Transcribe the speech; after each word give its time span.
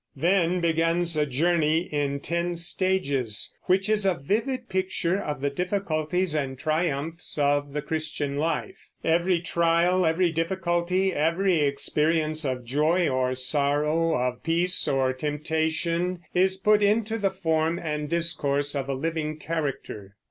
Then 0.15 0.61
begins 0.61 1.15
a 1.15 1.27
journey 1.27 1.81
in 1.81 2.21
ten 2.21 2.57
stages, 2.57 3.55
which 3.65 3.87
is 3.87 4.03
a 4.03 4.15
vivid 4.15 4.67
picture 4.67 5.21
of 5.21 5.41
the 5.41 5.51
difficulties 5.51 6.33
and 6.33 6.57
triumphs 6.57 7.37
of 7.37 7.71
the 7.73 7.83
Christian 7.83 8.35
life. 8.35 8.89
Every 9.03 9.39
trial, 9.41 10.03
every 10.03 10.31
difficulty, 10.31 11.13
every 11.13 11.57
experience 11.61 12.45
of 12.45 12.65
joy 12.65 13.09
or 13.09 13.35
sorrow, 13.35 14.15
of 14.17 14.41
peace 14.41 14.87
or 14.87 15.13
temptation, 15.13 16.21
is 16.33 16.57
put 16.57 16.81
into 16.81 17.19
the 17.19 17.29
form 17.29 17.77
and 17.77 18.09
discourse 18.09 18.73
of 18.73 18.89
a 18.89 18.95
living 18.95 19.37
character. 19.37 20.15